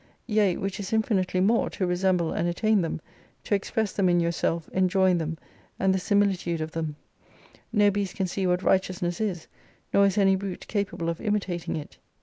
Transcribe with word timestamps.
Yea. 0.25 0.57
which 0.57 0.79
is 0.79 0.89
Tnf 0.89 1.09
nitely 1.09 1.43
more, 1.43 1.69
to 1.69 1.85
resemble 1.85 2.31
and 2.33 2.49
attain 2.49 2.81
them 2.81 2.99
to 3.43 3.53
express 3.53 3.93
them 3.93 4.09
in 4.09 4.19
yourself, 4.19 4.67
enjoying 4.73 5.19
them 5.19 5.37
and 5.79 5.93
the 5.93 5.99
similitude 5.99 6.59
of 6.59 6.71
them 6.71 6.95
No 7.71 7.91
beast 7.91 8.15
can 8.15 8.25
see 8.25 8.47
what 8.47 8.63
righteousness 8.63 9.21
is: 9.21 9.45
nor 9.93 10.07
is 10.07 10.17
any 10.17 10.35
brute 10.35 10.67
capable 10.67 11.07
of 11.07 11.21
imitating 11.21 11.75
it. 11.75 11.99